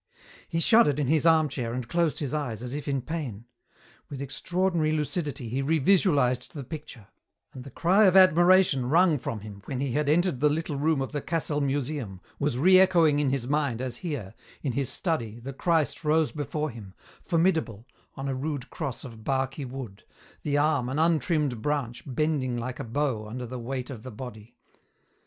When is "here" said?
13.97-14.33